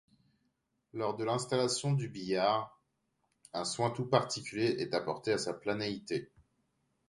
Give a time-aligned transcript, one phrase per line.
[0.93, 2.81] Lors de l'installation du billard,
[3.53, 6.31] un soin tout particulier est apporté à sa planéité.